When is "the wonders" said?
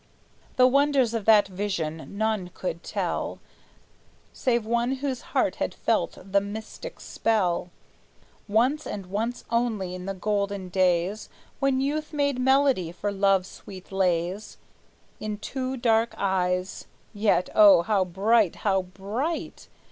0.55-1.13